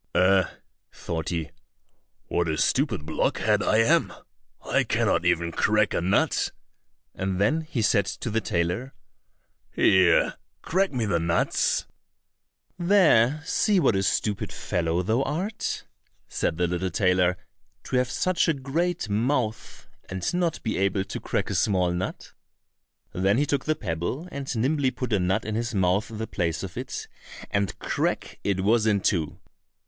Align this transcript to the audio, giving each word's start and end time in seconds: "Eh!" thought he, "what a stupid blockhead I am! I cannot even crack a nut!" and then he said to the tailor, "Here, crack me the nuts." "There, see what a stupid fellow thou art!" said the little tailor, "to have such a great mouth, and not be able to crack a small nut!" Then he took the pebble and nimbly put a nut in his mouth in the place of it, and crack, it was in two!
"Eh!" 0.15 0.45
thought 0.91 1.29
he, 1.29 1.51
"what 2.25 2.47
a 2.49 2.57
stupid 2.57 3.05
blockhead 3.05 3.61
I 3.61 3.77
am! 3.83 4.11
I 4.67 4.83
cannot 4.83 5.25
even 5.25 5.51
crack 5.51 5.93
a 5.93 6.01
nut!" 6.01 6.51
and 7.13 7.39
then 7.39 7.61
he 7.61 7.83
said 7.83 8.07
to 8.07 8.31
the 8.31 8.41
tailor, 8.41 8.95
"Here, 9.69 10.37
crack 10.63 10.91
me 10.91 11.05
the 11.05 11.19
nuts." 11.19 11.85
"There, 12.79 13.43
see 13.45 13.79
what 13.79 13.95
a 13.95 14.01
stupid 14.01 14.51
fellow 14.51 15.03
thou 15.03 15.21
art!" 15.21 15.85
said 16.27 16.57
the 16.57 16.65
little 16.65 16.89
tailor, 16.89 17.37
"to 17.83 17.97
have 17.97 18.09
such 18.09 18.47
a 18.47 18.55
great 18.55 19.07
mouth, 19.07 19.87
and 20.09 20.33
not 20.33 20.63
be 20.63 20.79
able 20.79 21.03
to 21.03 21.19
crack 21.19 21.51
a 21.51 21.53
small 21.53 21.91
nut!" 21.91 22.33
Then 23.13 23.37
he 23.37 23.45
took 23.45 23.65
the 23.65 23.75
pebble 23.75 24.27
and 24.31 24.47
nimbly 24.55 24.89
put 24.89 25.13
a 25.13 25.19
nut 25.19 25.45
in 25.45 25.53
his 25.53 25.75
mouth 25.75 26.09
in 26.09 26.17
the 26.17 26.25
place 26.25 26.63
of 26.63 26.75
it, 26.75 27.07
and 27.51 27.77
crack, 27.77 28.39
it 28.43 28.61
was 28.61 28.87
in 28.87 29.01
two! 29.01 29.37